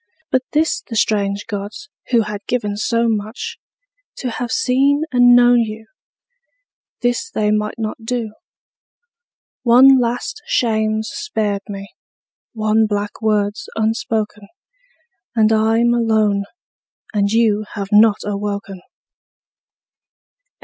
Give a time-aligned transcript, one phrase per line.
[0.31, 3.59] But this the strange gods, who had given so much,
[4.15, 5.85] To have seen and known you,
[7.03, 8.33] this they might not do.
[9.61, 11.93] One last shame's spared me,
[12.53, 14.47] one black word's unspoken;
[15.35, 16.45] And I'm alone;
[17.13, 18.81] and you have not awoken.